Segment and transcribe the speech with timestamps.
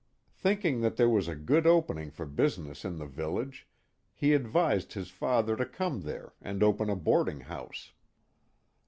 [0.33, 3.67] Thinking that there was a good opening for business in the village,
[4.15, 7.91] he adviseci his father to come there and open a boarding house.